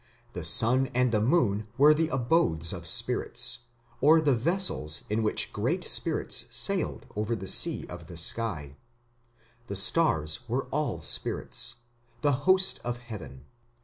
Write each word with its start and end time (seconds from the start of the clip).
The 0.33 0.43
sun 0.43 0.89
and 0.95 1.11
the 1.11 1.21
moon 1.21 1.67
were 1.77 1.93
the 1.93 2.07
abodes 2.07 2.73
of 2.73 2.87
spirits, 2.87 3.65
or 4.01 4.19
the 4.19 4.33
vessels 4.33 5.03
in 5.11 5.21
which 5.21 5.53
great 5.53 5.83
spirits 5.83 6.47
sailed 6.49 7.05
over 7.15 7.35
the 7.35 7.47
sea 7.47 7.85
of 7.87 8.07
the 8.07 8.17
sky; 8.17 8.77
the 9.67 9.75
stars 9.75 10.39
were 10.49 10.65
all 10.71 11.03
spirits, 11.03 11.75
the 12.21 12.31
"host 12.49 12.79
of 12.83 12.97
heaven". 12.97 13.45